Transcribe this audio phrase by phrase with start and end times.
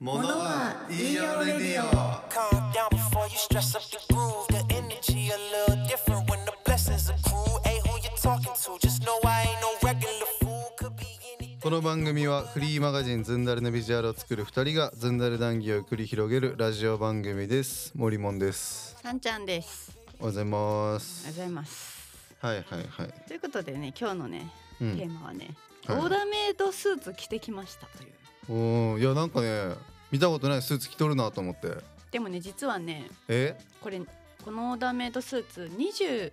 [0.00, 4.46] ものは言いようレディオ Calm down before you stress up the groove.
[4.46, 5.36] The energy a
[5.66, 7.34] little different when the blessings accrue.
[7.34, 8.78] Who you talking to?
[8.78, 10.70] Just know I ain't no regular fool.
[10.78, 11.06] Could be
[11.40, 11.60] anything.
[11.60, 19.90] この番組はフリーマガジンズンダルのビジュアルを作る2人がズンダル談義を繰り広げるラジオ番組です森もんですさんちゃんです。
[20.20, 21.98] おはようございまおはようすございます。
[22.38, 24.48] はいはいはいということでね、今日のね、
[24.80, 25.56] うんテーマはね、
[25.86, 28.12] はいオーダーメイドスーツ着てきましたという。
[28.50, 29.74] おーいやなんかね
[30.10, 31.76] 見たことないスーツ着とるなと思って。
[32.10, 33.58] でもね、実はね、え？
[33.82, 34.00] これ
[34.44, 36.32] このオーダーメイドスーツ22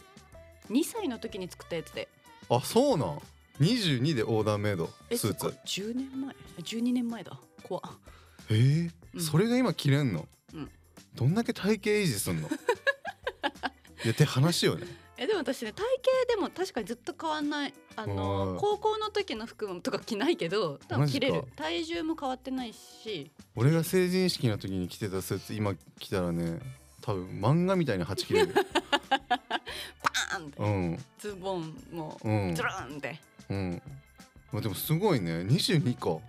[0.84, 2.08] 歳の時に作ったやつで、
[2.50, 3.22] あそうなん
[3.60, 5.40] ？22でオーダーメイドえスーツ。
[5.40, 7.38] そっか10年前、12年前だ。
[7.64, 7.84] 怖っ。
[8.50, 8.54] え？
[8.54, 9.22] ーうん。
[9.22, 10.72] それが今着れんの、うん。
[11.16, 12.48] どんだけ体型維持すんの？
[14.04, 14.86] いやって話よね
[15.18, 15.84] えでも私ね体
[16.28, 17.74] 型でも確かにずっと変わんない。
[17.96, 18.60] あおのー。
[18.60, 21.44] 高校の時の服とか着ないけど多分着れる。
[21.56, 23.32] 体重も変わってないし。
[23.56, 26.60] 俺が成人式の時に着てたスーツ今着たらね
[27.02, 28.54] 多分漫画みたいにはち切れる。
[28.54, 30.64] パーンって。
[30.64, 31.04] うん。
[31.20, 32.56] ズボンもうん。
[32.56, 33.20] ズルンって。
[33.50, 33.82] うん。
[34.52, 35.40] まあでもすごいね。
[35.42, 36.20] 22か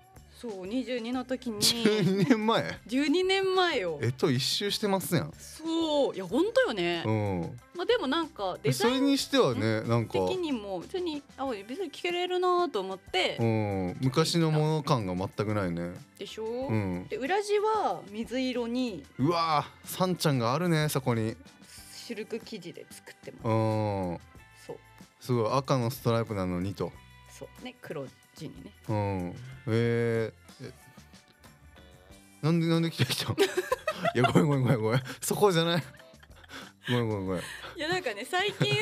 [0.40, 1.60] そう22の時に。
[1.60, 3.98] 12年前？12年前よ。
[4.02, 5.32] えっと一周してますやん。
[5.38, 6.14] そう。
[6.14, 7.58] いや本当よね、うん。
[7.74, 13.96] まあでもなんかデそザインれにしてはねなんか的にも別にあ別に着れるなと思って、うん。
[14.00, 15.94] 昔のもの感が全くないね。
[16.18, 17.06] でしょ、うん。
[17.08, 19.04] で裏地は水色に。
[19.18, 21.34] うわーさんちゃんがあるねそこに。
[22.06, 24.20] シルク生地で作ってますうん
[24.64, 24.76] そう
[25.20, 26.92] すごい赤のストライプなのにと
[27.28, 28.72] そうね黒地にね。
[28.88, 29.34] うん。
[29.68, 30.72] えー、え
[32.42, 33.32] なんでなんで来た人
[34.14, 35.02] いやごめんごめんごめんごめん。
[35.20, 35.82] そこじゃない。
[36.88, 37.42] ごめんごめんごめん。
[37.76, 38.76] いやなんかね最近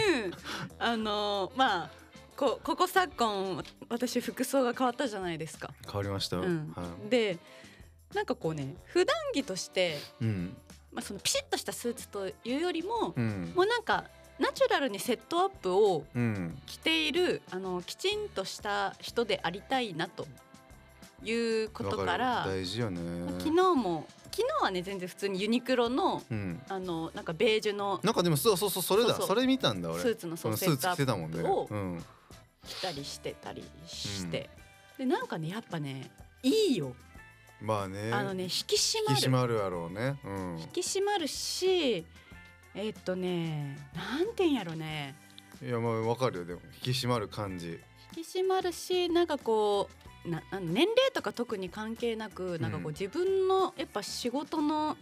[0.78, 1.90] あのまあ
[2.36, 5.72] こここ昨今私服装が変わったじゃないですか。
[5.86, 6.72] 変わりましたよ、うん。
[6.76, 7.38] はで
[8.12, 10.56] なんかこうね普段着として、いうん。
[10.92, 13.52] まあ、そのピシッとしたスーツというよりも、うん。
[13.54, 14.04] もうなんか
[14.38, 16.58] ナチュラルにセットアップをうん。
[16.66, 20.26] 着ているあのきちんとした人でありたいなと
[21.22, 22.50] いうことかわらる。
[22.50, 23.00] 大事よね。
[23.38, 26.60] 昨日も昨日はね全然普通にユニクロのうん。
[26.68, 29.14] あのなんかベージュのなんかでもそうそうそうそれだ。
[29.14, 30.00] それ見たんだ俺。
[30.02, 32.04] スーツのそのセットアップをうん。
[32.66, 34.48] 着たりしてたりして、
[34.96, 36.10] でなんかねやっぱね
[36.42, 36.96] いいよ、
[37.60, 38.10] まあね。
[38.10, 39.20] あのね引き締引まる。
[39.20, 40.18] き締まるやろうね。
[40.24, 40.58] うん。
[40.58, 42.06] 引き締まるし
[42.74, 45.14] えっとねなんてんやろね。
[45.62, 47.80] いやまあわかるよでも引き締まる感じ。
[48.16, 49.88] 引き締まるしなんかこ
[50.26, 52.94] うな年齢とか特に関係なくなんかこううん。
[52.94, 54.96] 自分のやっぱ仕事の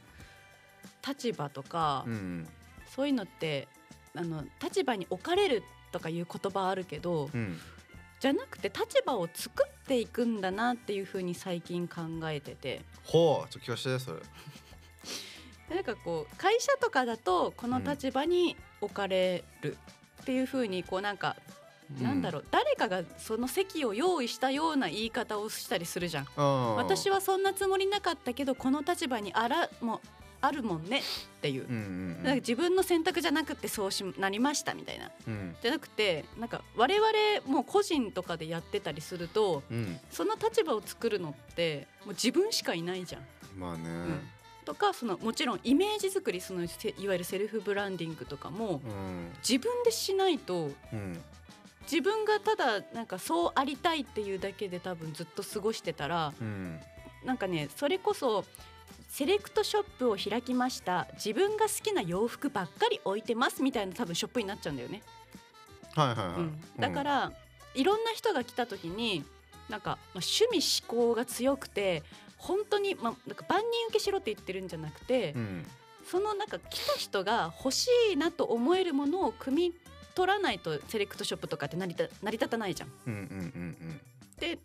[1.07, 2.49] 立場とか、うん。
[2.95, 3.69] そういうのって
[4.15, 5.63] あの立場に置かれる
[5.93, 7.59] とかいう言葉あるけど、うん。
[8.21, 12.83] じゃなくて立場を作っていくんだなっていうふうに最近考えてて。
[13.05, 14.21] ほうちょっと聞かせてそれ。
[14.21, 14.27] で
[15.75, 19.77] なんかこう会社とかだとこの立場に置かれる
[20.23, 21.37] っていうふうにこうなんか、
[22.01, 26.27] なんだろう誰かがその席を用意したような言い方をしたりするじゃん。
[26.37, 30.01] うん私はそんなつもりなかったけどこの立場にあらも
[30.41, 31.03] あるもんねっ
[31.41, 31.65] ていう。
[31.65, 35.11] うから自分の選択じゃなくてそうしなりましたみたいな。
[35.27, 35.57] うん。
[35.63, 37.13] じゃなくてなんか我々
[37.47, 39.99] もう個人とかでやってたりするとうん。
[40.11, 43.23] その立場を作るのってもう自分しかいないじゃん。
[43.59, 49.33] まあねとかそのもちろんイメージ作りそのせいわゆるセルフブランディングとかもうん。
[49.47, 51.21] 自分でしないとうん。
[51.83, 56.79] 自分がただなんかそうありたいっていうだけで多分ずっと過ごしてたらうん。
[57.25, 58.45] なんかねそれこそ
[59.09, 61.07] セレクトショップを開きました。
[61.15, 65.03] 自分が好きな洋服ばっかり置いてますみたいな多分ショップになっちゃうんだよね。
[65.95, 66.37] はいはいはい。
[66.37, 67.33] うん、だから、
[67.75, 69.25] いろんな人が来た時に
[69.69, 72.03] なんか、まあ、趣味思考が強くて
[72.43, 75.67] 本当に、まあ、なんか万人受けしろって言ってるんじゃなくて、うん。
[76.05, 79.73] そのなんか来た人が欲しいなと思えるものを汲み
[80.15, 82.93] 取らないとセレクトショップとかって成り立成り立たないじゃん。
[83.07, 83.23] うんうんう
[83.89, 84.01] ん
[84.39, 84.59] で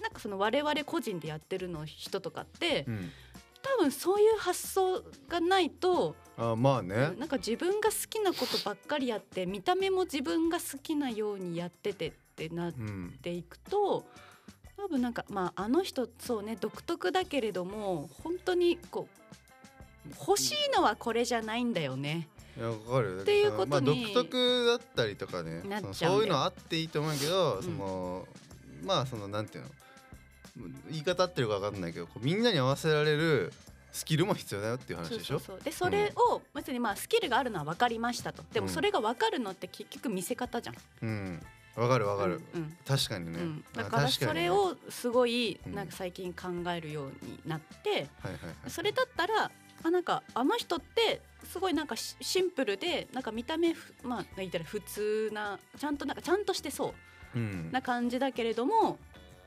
[0.00, 2.94] なんかその我々個人でやってるの人とかってうん。
[2.94, 3.12] うん
[3.62, 7.12] 多分そういう発想がないとあまあね。
[7.18, 14.06] なんか自分が好きなことばっかりやって見た目も自分が好きなようにやっててってなっうんていくと
[14.82, 19.08] 多分なんかまああの人そうね独特だけれども本当にこ
[20.08, 22.28] う欲しいのはこれじゃないんだよね。
[22.56, 23.20] いやわかるよ。
[23.20, 25.94] っていうことにまあ独特だったりとかねなっちゃうんだよ。
[25.94, 27.62] そういうのあっていいと思うけど、ん。
[27.62, 28.26] その
[28.82, 29.70] まあそのなんていうの
[30.90, 33.52] 言い方合ってるか分かんないけどこうみんなに合わせられる
[33.92, 35.38] スキルも必要だよっていう話でしょ？
[35.38, 38.42] そでそれを別にまあスキルがあるのは分かりましたと。
[38.52, 38.72] でもうん。
[38.72, 41.42] それが分かるのって結局見せ方じゃん、うん
[41.76, 42.76] わかるわかる、うんうん。
[42.86, 43.64] 確かにね、うん。
[43.76, 45.74] あだからそれをすごいうん。
[45.74, 48.08] なんか最近考えるようになって、
[48.68, 49.50] それだったら
[49.82, 56.94] あなんかあの人ってすごいなんかシシンプルでなんか見た目ふまあ言ったら普通なちゃんとなんかちゃんとしてそ
[57.34, 57.70] ううん。
[57.72, 58.98] な感じだけれども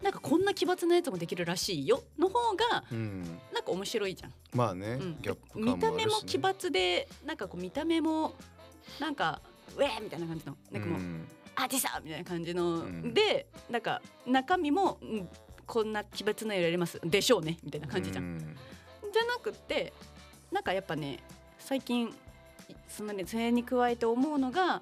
[0.02, 3.40] なんかこんな奇抜なやつもできるらしいよの方がうん。
[3.54, 4.34] なんか面白いじゃん。
[4.54, 5.18] まあね、うん。
[5.22, 8.34] ギャップね、見た目も奇抜でなんかこう見た目も
[9.00, 9.42] なんか
[9.78, 13.14] ウェーみたいな感じのなんかもう、んアーティストみたいな感じの、うん。
[13.14, 15.30] でなんか中身も、うん
[15.66, 17.00] こんな奇抜な色やります。
[17.06, 17.58] でしょうね。
[17.64, 18.26] みたいな感じじゃん。
[18.26, 18.40] うん。
[18.40, 19.94] じゃなくって
[20.52, 21.20] なんかやっぱね
[21.58, 22.14] 最近
[22.90, 24.82] そのねそれに加えて思うのが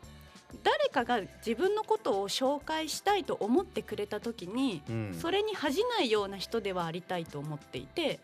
[0.64, 5.14] 誰かが自分のことを紹介したいと思ってくれた時に、うん。
[5.14, 8.20] それに恥じないような人ではありたいと思っていて、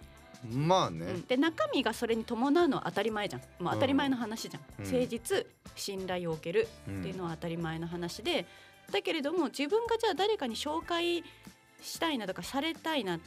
[0.46, 1.22] まあね、うん。
[1.26, 4.92] で中身がそれに伴うのは当たり前じゃん、まあ、当たり前の話じゃん、うん。
[4.92, 5.46] 誠実
[5.76, 7.00] 信頼を受けるうん。
[7.00, 8.46] っていうのは当たり前の話で。
[8.92, 11.24] だけれども自分がじゃあ誰かに紹介
[11.82, 13.20] したいなとかされたいな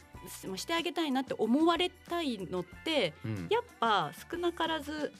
[0.47, 3.47] まあしてあげたいなって思われたいのってうん。
[3.49, 5.11] やっぱ少なからず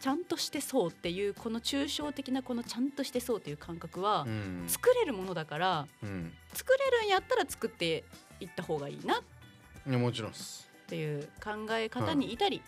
[0.00, 4.64] ちゃんとしてそうっていうこの抽象的なこのちゃんとしてそうっていう感覚はうん。
[4.68, 6.32] 作れるものだからうん。
[6.52, 8.04] 作れるんやったら作って
[8.40, 9.18] いった方がいいな。
[9.18, 9.22] っ
[9.86, 12.62] いやもちろんっすていう考え方に至り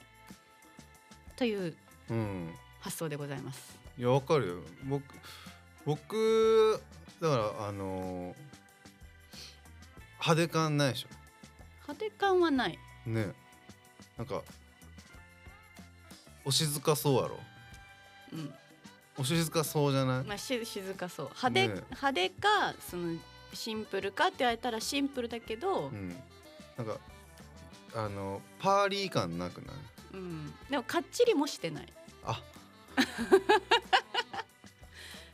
[1.37, 1.75] という
[2.11, 3.77] うん発想でございます。
[3.99, 4.55] いやわかるよ。
[4.85, 5.03] 僕
[5.85, 6.81] 僕
[7.21, 8.37] だからあのー
[10.21, 11.07] 派手感ないでし
[11.83, 12.79] 派手感はない。
[13.07, 13.33] ょね。
[14.19, 14.43] なんか
[16.45, 17.39] お静かそうやろ。
[18.33, 18.55] うん、
[19.19, 20.25] お静かそうじゃない？
[20.25, 21.27] まあし静かそう。
[21.27, 21.75] 派手、ね。
[21.91, 23.17] 派手かその
[23.53, 26.09] シンプルかって言われたらシンプルだけど、うん。
[26.77, 26.99] なんか
[27.97, 29.77] あのパーリー感なくない？
[30.15, 31.93] うん、でもかっちりもしてない。
[32.25, 32.41] あ。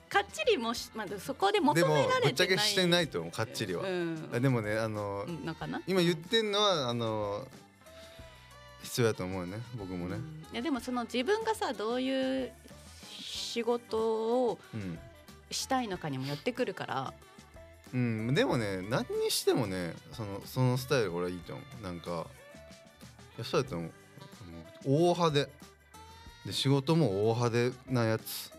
[0.08, 2.22] かっちりもし、まあ、そこで求でもめられてない。
[2.22, 5.26] ぶっちゃけしてないと思うかっちりは、うん、あでもねあの。
[5.86, 7.48] 今言ってんのはあの
[8.82, 10.16] 必要だと思うよね僕もね。
[10.16, 10.46] うん。
[10.52, 12.52] いやでもその自分がさどういう
[13.20, 14.98] 仕事をうん、
[15.50, 17.14] したいのかにもよってくるから、
[17.94, 21.82] うん、でもね何にしてもねそのそのスタイル俺はいいと思う。
[21.82, 22.41] なんかい
[23.42, 23.90] やそうやと思う。
[24.84, 25.48] 大派手。
[26.46, 28.52] で仕事も大派手なやつ。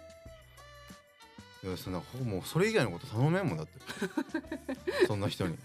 [1.64, 3.74] いやそんなほもうそれ以外のこと頼めんもんだって。
[5.08, 5.58] そんな人に。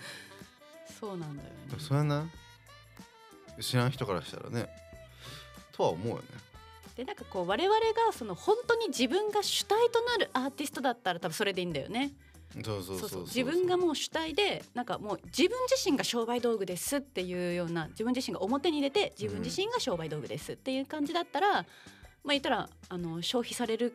[0.98, 1.54] そうなんだよね。
[1.78, 2.30] それはな。
[3.60, 4.68] 知らん人からしたらね。
[5.72, 6.22] とは思うよね。
[6.96, 12.12] でなんかこう我々がその本当に自分が主体となるアーティストだったら多分それでいいんだよね。
[12.64, 21.64] そうそうそう自分がもう主体でなんかもう自分自身が商売道具ですっていうような自分自身が表に出て自分自身が商売道具ですっていう感じだったら、まあ
[22.28, 23.92] 言ったらあの消費される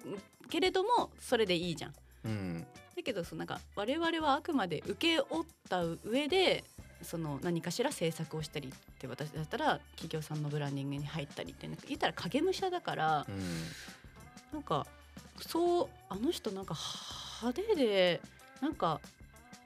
[0.50, 1.94] けれどもそれでいいじゃん。
[2.26, 2.66] うん。
[2.96, 6.64] だけどそのなんか我々はあくまで受け負った上で
[7.02, 13.40] その何かしら制作をしたりって私だったら企業さんのブランディングに入ったりってなんか言ったら影武者だからうん。
[14.54, 14.86] なんか
[15.42, 16.76] そうあの人なんか
[17.42, 18.22] 派手で
[18.64, 19.02] なんか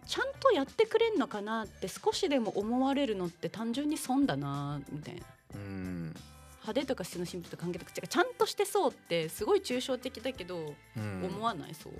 [0.08, 5.22] ちゃんとやってくれんのかなって少しでも思われるのって単純に損だなみたいな。
[5.54, 6.16] うん。
[6.62, 11.26] 派手とか質のシンプルと関係なくちゃんとしてそうってすごい抽象的だけど、うん。
[11.26, 11.76] 思わない？
[11.76, 11.94] そう。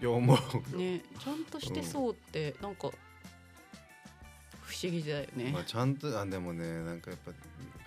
[0.00, 0.78] いや思うよ。
[0.78, 2.90] ねちゃんとしてそうってなんか
[4.62, 5.50] 不思議だよね。
[5.52, 7.20] まあ、ちゃんとあでもねなんかやっ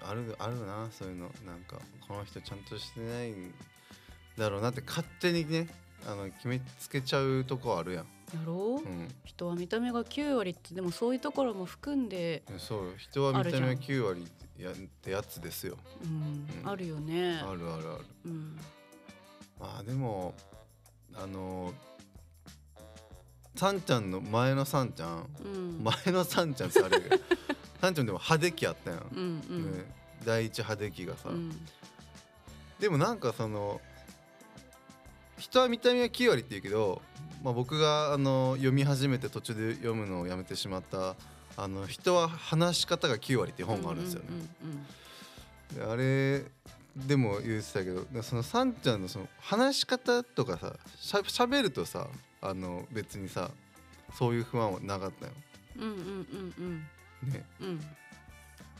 [0.01, 1.31] ぱあるあるなそういうの。
[1.45, 3.53] なんかこの人ちゃんとしてないん
[4.37, 5.67] だろうなって勝手にね
[6.07, 8.81] あの決めつけちゃうとこあるやん、やろ？
[8.83, 14.27] う、うん、人は見た目が9割ってでもそういうところも含んで、そうよ人は見た目はある9割
[14.57, 15.77] やってやつですよ。
[16.03, 16.47] うん。
[16.63, 16.69] うん。
[16.69, 17.39] あるよね。
[17.39, 18.05] あるあるある。
[18.25, 18.57] うん。
[19.59, 20.33] まあでも
[21.15, 21.73] あの
[23.55, 25.83] さんちゃんの前のさんちゃんうん。
[25.83, 27.01] 前のさんちゃんさあれ
[27.81, 29.71] さんちゃんでも派手期あったやん、うんうん。
[29.77, 29.85] ね、
[30.25, 31.51] 第一派手期がさ、うん。
[32.79, 33.81] でもなんかその
[35.39, 37.01] 人は見た目は9割って言うけど、
[37.43, 41.15] まあ、僕があの読み始めて途中で読むのをやめてしまった
[41.57, 44.27] 「あの人は話し方が9割」っていう本があるんですよね。
[45.89, 46.43] あれ
[46.95, 52.07] でも言ってたけどでそのさんちゃんのその話し方とかさしゃしゃべるとさ
[52.41, 53.51] あの別にさ
[54.17, 55.31] そういう不安はなかったよ。
[55.77, 56.53] うんうんうん
[57.23, 57.31] うん。
[57.31, 57.79] ね、うんうん。
[57.79, 57.85] で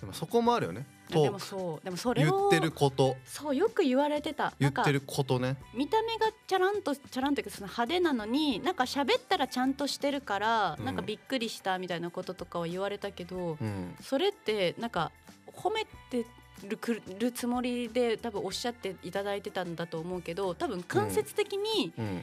[0.06, 1.84] もそこもあるよねいやでもトークそう。
[1.84, 3.18] でもそれを言ってること。
[3.26, 4.54] そうよく言われてた。
[4.60, 5.58] 言ってることね。
[5.74, 10.86] 見た目がチャランとチャランというかその派手なのになんか喋ったらちゃんとしてるから、うん。
[10.86, 13.96] なんかびっくりしたみたいなこととかは言われたけど、うん。
[14.02, 15.12] それってなんか
[15.54, 16.26] 褒めて
[16.68, 22.22] るくるつもりで多分おっしゃっていただいてたんだと思うけど多分間接的にうん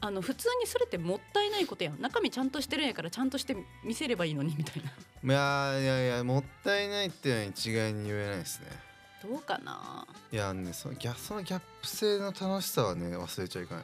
[0.00, 2.00] あの普通にそれってもったいないことやん。
[2.00, 4.90] 中身ちゃんとしてるんやからちゃんとして見せればいいのにみたいな。
[5.70, 8.66] いやいやいやもったいないっていうのは一概に言えないですね。
[9.28, 10.06] どうかな？
[10.30, 13.82] いやねそのギャそのギャップ性の楽しさはね忘れちゃいかん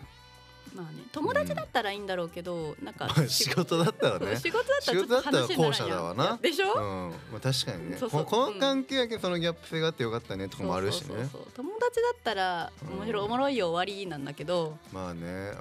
[0.74, 4.36] まあね友達だったらいいんだろうけど、なんか仕事だったらね。
[4.36, 6.38] 仕事だったらちょっと話になら後者だわな。
[6.40, 7.10] でしょ、うん。
[7.32, 7.96] まあ、確かにね。
[7.96, 8.24] そうそう。
[8.24, 11.08] ここの関係やけどそのギャップ性があってよかったねとかもあるしね。
[11.54, 12.98] 友達だったらうん。
[12.98, 15.52] 面白いおもろいよ終わりなんだけど、まあね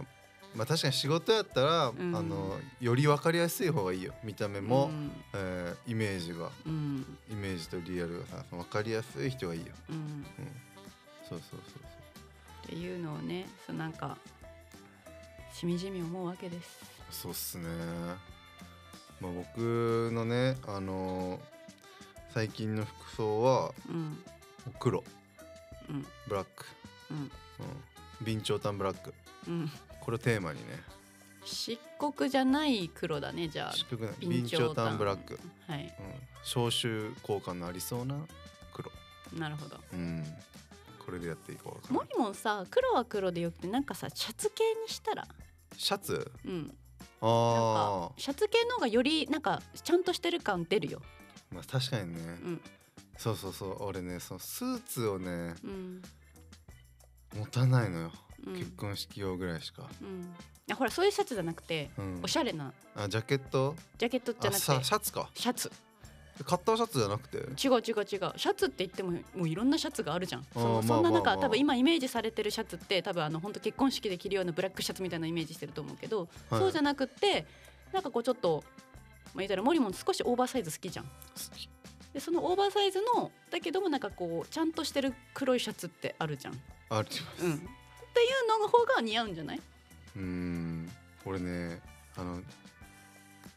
[0.55, 2.15] まあ確かに仕事やったら、ん。
[2.15, 4.13] あのより分かりやすい方がいいよ。
[4.23, 5.11] 見た目も、うん。
[5.33, 6.49] えーイメージが。
[6.65, 7.17] うん。
[7.31, 10.25] イメージとリアルがさ分かりやすい人がいいよ、うん、っうん、
[11.27, 11.79] そうそうそ
[12.65, 14.17] うていうのをねそうなんか
[15.53, 16.79] しみじみ思うわけです。
[17.11, 17.63] そうそうっすね。
[19.19, 21.39] まあ僕のねあの
[22.33, 24.17] 最近の服装はうん。
[24.79, 25.03] 黒。
[25.89, 26.05] うん。
[26.27, 26.65] ブラック、
[27.11, 27.17] うん。
[27.17, 27.29] うん、
[28.23, 29.13] 備長炭ブラック。
[29.47, 29.71] うん
[30.03, 30.83] これをテーマにね。
[31.45, 33.71] 漆黒じゃない黒だねじゃあ。
[33.71, 34.97] 低くない備長炭。
[34.97, 35.83] ブラック、はい。
[35.83, 35.89] うん、
[36.43, 38.17] 消臭効果のありそうな
[38.73, 38.91] 黒。
[39.39, 39.77] なるほど。
[39.93, 40.25] うん。
[41.05, 45.25] これでやっていこうモリモンさ黒は黒でよくてなんかさシャツ系にしたら？
[45.77, 46.29] シャツ？
[46.45, 46.75] うん。
[47.21, 51.01] あかシャツ系の方がよりなんかちゃんとしてる感出るよ。
[51.51, 52.61] あまあ確かにね、うん。
[53.17, 53.83] そうそうそう。
[53.83, 56.01] 俺ねそのスーツをねうん。
[57.37, 58.11] 持たないのよ、うん
[58.45, 60.21] 結婚式用ぐらいしか、うん。
[60.21, 60.23] い
[60.67, 62.19] やほらそういうシャツじゃなくてうん。
[62.23, 62.73] おしゃれな。
[62.95, 63.75] あジャケット？
[63.97, 64.65] ジャケットじゃあなくて。
[64.65, 65.29] さシャツか。
[65.33, 65.71] シャツ。
[66.45, 67.37] カッターシャツじゃなくて？
[67.37, 67.83] 違う違う違う。
[67.85, 70.45] シャツって言ってももういろんなシャツがあるじゃん。
[70.53, 76.59] そそんな中、多分今イメージされてるシャツって多分あの本当結婚式で着るようなブラックシャツみたいなイメージしてると思うけど、はい。
[76.59, 77.45] そうじゃなくって
[77.93, 78.63] なんかこうちょっと
[79.25, 81.05] まあ言ったらモリモン少しオーバーサイズ好きじゃん。
[82.13, 86.53] でそのオーバーサイズのだけどもなんかこうちゃんとしてる黒いシャツってあるじゃん。
[86.89, 87.45] あります。
[87.45, 87.69] うん
[88.13, 89.61] っていうのの方が似合うんじゃない？
[90.15, 90.91] うん。
[91.25, 91.81] 俺ね
[92.15, 92.41] あの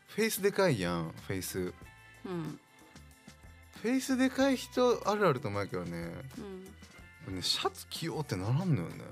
[0.09, 1.75] フェイスでかいやんフェイス。
[2.25, 2.59] うん。
[3.83, 6.11] フェイスでかい人あるあると思うけどね。
[7.29, 7.37] うん。
[7.37, 9.05] ねシャツ着ようってならんのよね。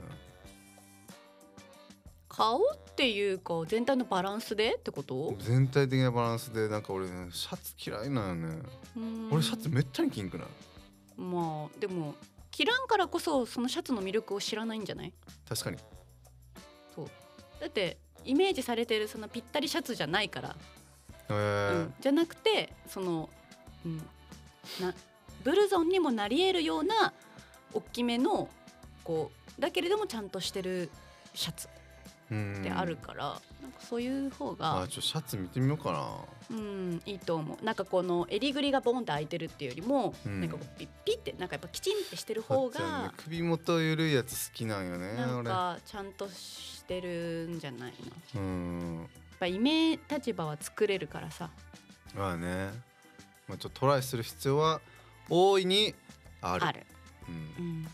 [2.29, 2.61] 顔っ
[2.97, 5.37] ていうか全体のバランスでってこと？
[5.41, 8.63] 全体的なバランスでなんか俺ねシャツ嫌いなんよね。
[8.97, 9.29] うん。
[9.31, 10.47] 俺シャツめったに着んくない？
[11.21, 12.15] まあでも
[12.55, 15.13] 着らんからこそそのシャツの魅力を知らないんじゃない？
[15.49, 15.79] 確かに。
[16.95, 17.07] そう。
[17.61, 20.57] だってイメージされてるそのぴったりシャツじゃないから、
[21.31, 21.73] えー。
[21.73, 23.29] うん、じゃなくてその、
[23.85, 23.99] うん、
[24.81, 24.95] な
[25.43, 27.13] ブルゾンにもなり得るような
[27.73, 28.49] 大きめの
[29.03, 30.91] こうだけれどもちゃんとしてる
[31.35, 31.67] シャツ。
[31.69, 31.74] うん
[32.27, 36.57] ってあるから、なんかそういう方あが、ちょシャツ見てみようかな。
[36.57, 37.65] うん、いいと思う。
[37.65, 40.41] なんかこの襟ぐりがボンって開いてるっていうよりも、うん。
[40.41, 43.03] なんかこうピッピッってなんかやっぱきちんってしてる方さっちゃん。
[43.03, 47.87] ねが首元ゆるいやつ好きなんよねなんかちゃんとしてるんじゃないの。
[47.89, 47.95] やっ
[48.35, 49.09] 俺うん
[49.41, 51.51] ぱイメ立場は作れるからさ。
[52.15, 52.71] まあね。
[53.49, 54.81] まあちょっとトライする必要は
[55.29, 55.95] 大いに
[56.41, 56.65] ある。
[56.67, 56.87] ある、
[57.29, 57.65] うん。
[57.65, 57.87] うん、い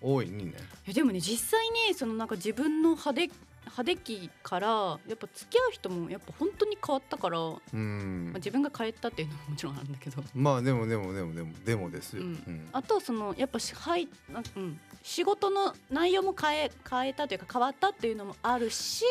[0.00, 0.54] 大いにね。
[0.86, 3.30] やでもね実際にそのなんか自分の派手
[3.64, 8.30] 派手期からやっぱ付き合う人もやっぱ本当に変わったから、まうん。
[8.34, 10.22] あ、自分が変えたっていうのももちろんあるんだけど。
[10.34, 12.32] まあでもでもでもでもでもですよ、ううん。
[12.32, 14.80] んあとそのやっぱしはいなうん。
[15.02, 19.04] 仕事の内容も変え変えたというか変わったっていうのもあるし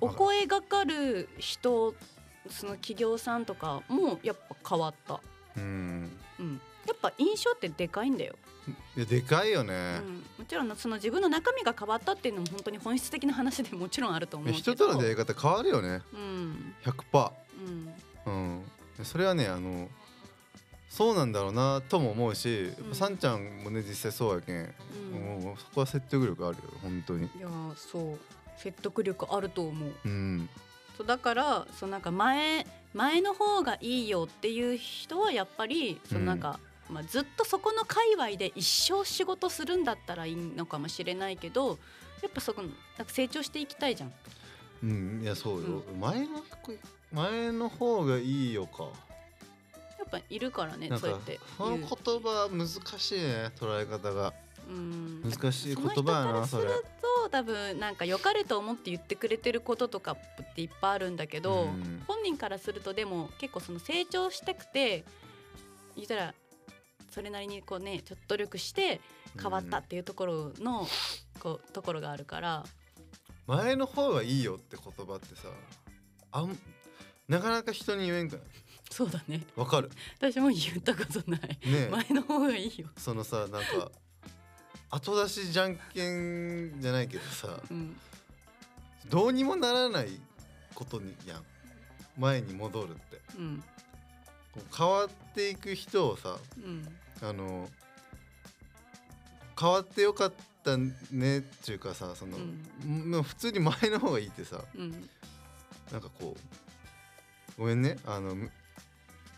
[0.00, 1.94] お声がかる人
[2.50, 5.20] その企業さんとかもやっぱ変わった、
[5.56, 6.10] うん。
[6.38, 8.34] うん、やっぱ印象ってでかいんだよ、
[8.96, 14.58] いやでかいようね、ん、もちろんその自分の中身が変わったっていうのも本当に本質的な話でもちろんあると思うけど。
[14.58, 16.02] 人との出会い方変わるよね。
[16.12, 16.74] うん。
[16.84, 17.32] 100%
[18.26, 18.62] うん。
[18.96, 19.04] うん。
[19.04, 19.88] それはねあの
[20.88, 22.90] そうなんだろうなとも思うし、うん。
[22.90, 24.74] ぱさんちゃんもね実際そうやけん、
[25.14, 25.44] うん。
[25.44, 27.26] もうそこは説得力あるよ本当に。
[27.26, 28.18] いやーそう。
[28.56, 29.92] 説得力あると思う。
[30.04, 30.48] うん。
[30.96, 41.78] そうだからそうなんか前前の方がいいよっていう人はやっぱりそのなんか、まあ、ずっとそこの界隈で一生仕事するんだったらいいのかもしれないけど
[42.22, 42.70] やっぱそこなん
[43.06, 44.12] か成長していきたいじゃん。
[44.82, 46.42] うんいやそうよ、前の
[47.12, 48.84] 前の方がいいよか。
[48.84, 48.90] や
[50.06, 54.34] っぱいるからねそうやってその言葉難しいね捉え方が。
[54.68, 55.22] うん。
[55.22, 56.84] 難しい言葉やなそれする
[57.22, 62.02] と多分なんか良かれと思って言ってくれてることとかっていっぱいあるんだけど、うん。
[62.06, 65.04] 本人からするとでも結構その成長したくて
[65.96, 66.34] 言ったら
[67.14, 69.00] それなりにこうねちょっと努力して
[69.40, 70.84] 変わったっていうところの、
[71.38, 72.64] こうところがあるから。
[73.46, 75.42] 前の方がいいよって言葉ってさ
[76.32, 76.58] あん
[77.28, 78.42] なかなか人に言えんくない？
[78.90, 79.42] そうだね。
[79.54, 79.90] わかる。
[80.18, 81.88] 私も言ったことない、ねえ。
[81.88, 82.88] 前の方がいいよ。
[82.96, 83.92] そのさなんか
[84.90, 87.96] 後出しじゃんけんじゃないけどさうん。
[89.08, 90.20] どうにもならない
[90.74, 91.44] ことにやん。
[92.18, 93.20] 前に戻るって。
[93.38, 93.62] うん。
[94.52, 96.84] こう変わっていく人をさうん
[97.28, 97.68] あの
[99.58, 102.38] 変わってよかったねっていうかさその、
[102.86, 104.90] もう普通に前の方がいいってさうん。
[105.92, 106.36] なんかこ
[107.56, 108.50] うごめんねあのむ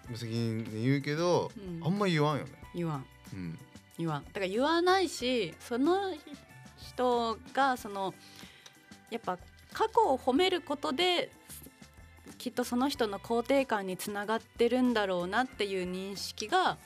[0.09, 1.85] 無責任で言うけど、うん。
[1.85, 2.53] あんま言わんよね。
[2.75, 3.07] 言わん。
[3.33, 3.59] うん。
[3.99, 4.25] 言わん。
[4.25, 6.15] だから言わないしその
[6.79, 8.15] 人がその
[9.11, 9.39] やっぱ
[9.73, 11.31] 過去を褒めることで
[12.39, 16.79] きっとその人の肯定感につながってるんだろうなっていう認識が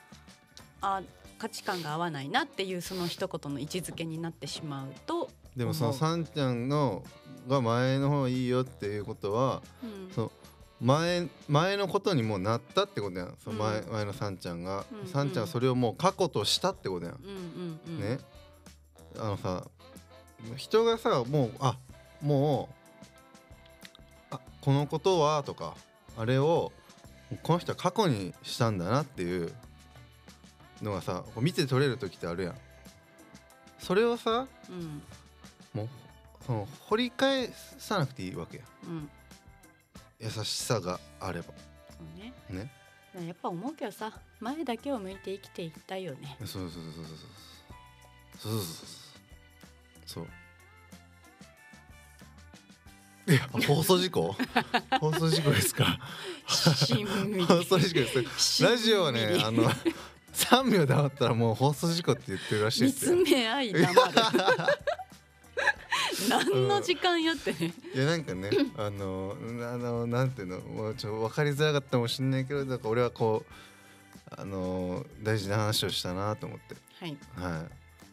[0.80, 1.02] あ
[1.38, 7.02] 価値観が合わないなっていうその一言の位置づけになってしまうと、でもそのさんちゃんの
[7.48, 10.12] が前の方がいいよっていうことはうん。
[10.14, 10.30] そう
[10.80, 13.34] 前前のことにもうなったってことやん。
[13.44, 13.92] その前,、うん。
[13.92, 15.08] 前のさんちゃんが、うん。
[15.08, 18.00] さんちゃんはそれをもう過去としたってことやん、うんうんうん。
[18.00, 18.18] ね。
[19.18, 19.66] あのさ
[20.56, 21.76] 人がさもうあ
[22.22, 22.70] も
[24.30, 25.74] うあこのことはとか
[26.16, 26.72] あれを
[27.42, 29.52] この人は過去にしたんだなっていう
[30.82, 32.58] のがさ見て取れる時ってあるやん。
[33.78, 35.02] それをさうん。
[35.74, 35.88] もう
[36.46, 39.10] その掘り返さなくていいわけやうん。
[40.18, 41.46] 優しさがあれば。
[41.48, 41.54] そ
[42.16, 42.32] うね。
[42.50, 42.72] ね。
[43.26, 46.36] やっぱ思うけどさ前だけを向いて生きていきたいよね。
[46.40, 47.04] そうそうそうそうそう
[48.38, 48.64] そうそうそう
[50.06, 50.26] そう
[53.28, 54.34] いや放送事故？
[55.00, 55.98] 放送事故ですか？
[56.46, 58.62] 放送事故です。
[58.64, 59.70] ラジオはねあの
[60.32, 63.24] 3秒黙ったらもう放送事故って言ってるらしい見ですよ。
[63.24, 63.94] つめ合い黙る。
[66.28, 67.52] 何の時間やって。
[67.52, 73.52] ね、いやなんかねあのあのなんていうのもうちょっと分かりづらかったかもしれないけどだから俺はこう
[74.40, 76.76] あの大事な話をしたなと思って。
[77.00, 77.16] はい。
[77.36, 77.62] はい。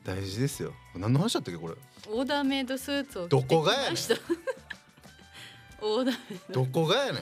[0.05, 0.73] 大事ですよ。
[0.95, 1.75] 何の話だったっけこれ？
[2.09, 3.97] オーダーメイドスーツをどこがやね
[5.81, 6.63] オーダーメイド。
[6.63, 7.13] どこがやねん。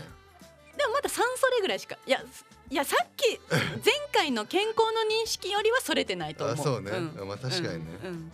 [0.78, 1.22] でもまだ3そ
[1.56, 1.98] れぐらいしか。
[2.06, 2.24] いや
[2.70, 4.86] いやさっき前回の健康の
[5.24, 6.56] 認識よりはそれてないと思う。
[6.56, 6.92] あそうね。
[6.92, 7.28] ん。
[7.28, 8.00] まあ確かにね。
[8.04, 8.32] うんうん。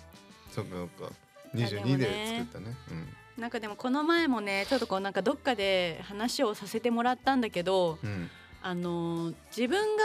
[0.54, 1.14] そっかそっか。
[1.54, 2.76] やでも22でね作ったね。
[3.38, 8.10] なんかでもこの前もねちょっとこうなんかどっかで話をさせてもらったんだけどうん。
[8.10, 8.30] うん
[8.64, 10.04] あのー自分が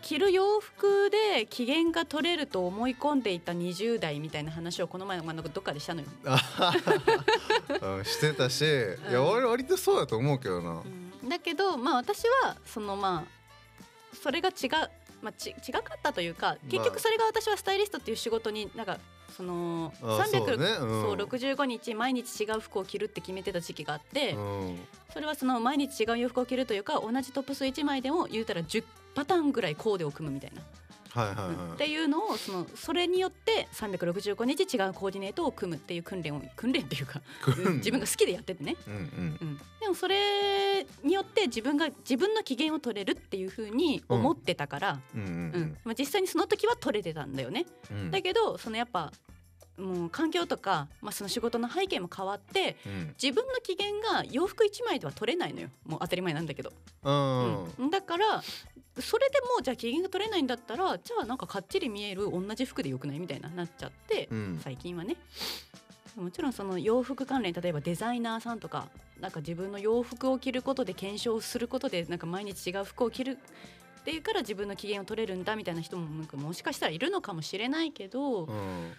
[0.00, 6.08] 着る洋服で機嫌が取れると思い込んでいた20代みたいな話をこの前のまあどっかでしたのよ。
[8.04, 10.82] してたし、いや俺割とそうだと思うけどな、
[11.22, 11.28] うん。
[11.28, 13.37] だけどまあ私はそのまあ
[14.22, 14.70] それが違う、
[15.22, 18.98] まあ、ち違かったというか結局それが私はスタイリストっていう仕事になんか
[19.36, 20.56] そのあそうね。
[20.56, 21.02] うん。
[21.02, 24.78] そう65日毎日違う服を着るって決めてた時期があって、うん。
[25.12, 30.62] それはその毎日違う洋服を着るというか同じトップス1枚でも言うたら10パターンぐらいコーデを組むみたいな、
[31.14, 37.20] っていうのをそのそれによって365日違うコーディネートを組むっていう訓練を訓練っていうか
[37.66, 39.38] うん自分が好きでやっててね、うんうん。
[39.40, 47.66] うん、でもそれによって自分が自分の機嫌を取れるっていうふうに思ってたから、うん実際にその時は取れてたんだよね。
[47.90, 48.10] うん。
[48.10, 49.12] だけどそのやっぱ
[49.78, 53.14] もう環境とか、まあ、その仕事の背景も変わってうん。
[53.22, 55.68] 自分の機嫌が洋服1枚では取れないのよ。
[55.86, 56.72] もう当たり前なんだけど、
[57.04, 57.64] うん。
[57.64, 57.90] うん。
[57.90, 58.42] だから
[59.00, 64.60] それでもうじゃあ機嫌が取れないんだったらじゃあなんかかっちり見える同じ服でよくないみたいななっちゃって、うん。
[64.62, 65.16] 最近はね。
[66.16, 68.88] もちろんその洋服関連例えばデザイナーさんとか
[69.20, 73.38] なんか自分の洋服を着ることで検証することでなんか毎日違う服を着る
[74.00, 78.92] っていうから自分の機嫌を取れるんだみたいな人もなんかもしかしたらいるのかもしれないけど、うん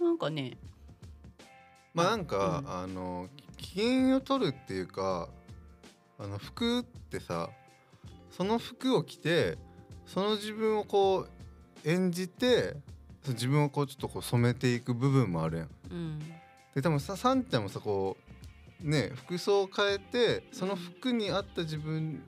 [0.00, 0.56] なんかね。
[1.92, 2.70] まあなんか、うん。
[2.70, 5.28] あの機嫌を取るっていうか
[6.18, 7.50] あの服ってさ
[8.30, 9.58] その服を着て
[10.06, 11.26] その自分をこ
[11.84, 12.76] う演じて
[13.28, 15.68] 自分をこうちょっとこう染めていく部分もあるやん。
[15.90, 16.18] うん。
[16.74, 18.16] で多分ささんちゃんもさこ
[18.82, 22.22] うね服装を変えてその服に合った自分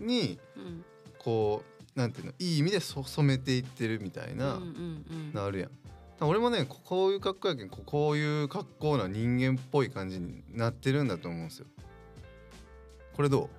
[0.00, 0.84] にうん。
[1.18, 1.62] こ
[1.94, 5.32] うなんていうのいい意味でそ染めていってるみたいな、うんうん。
[5.32, 5.70] なるやん。
[6.20, 11.66] 俺もねここういう格好やけんここういう格好な人間っぽい感じになってるんだと思うんですよ。
[13.14, 13.50] これど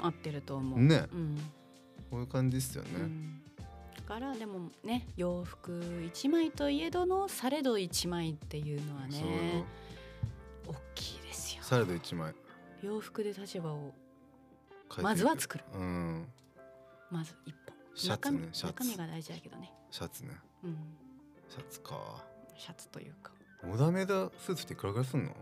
[0.00, 0.78] 合ってると思う。
[0.78, 1.06] うね。
[1.12, 1.36] うん。
[2.10, 2.90] こういう感じですよね。
[2.96, 3.42] うん。
[3.96, 9.64] だからでもね洋服一枚といえどのされど一枚っていうのはね
[10.66, 11.62] 大きいですよ。
[11.62, 12.34] サラダ一枚。
[12.82, 13.92] 洋服で立場を
[15.00, 15.64] まずは作る。
[15.74, 16.26] うん。
[17.10, 17.74] まず一本。
[17.94, 18.74] シャツねシャツ。
[18.74, 20.30] 中身が大事だけどね、シャツね。
[20.64, 20.76] うん、
[21.54, 22.24] シャツか。
[22.56, 23.30] シャツというか。
[23.72, 25.30] オダメダスーツっていくらぐらいすんの？
[25.30, 25.34] へ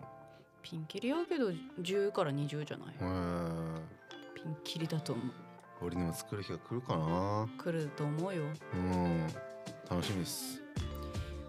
[0.62, 1.48] ピンキリやけど
[1.81, 2.94] 10から20じゃない？
[3.01, 3.81] え。
[4.35, 5.27] ピンキリだと思う。
[5.81, 7.48] 俺にも作る日が来るかな。
[7.57, 8.42] 来ると思うよ。
[8.75, 9.27] うん。
[9.88, 10.61] 楽しみです。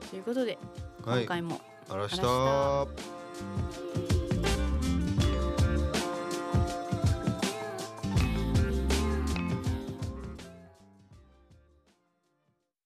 [0.10, 0.58] ということで
[1.04, 1.20] はい。
[1.24, 2.24] 今回もあらした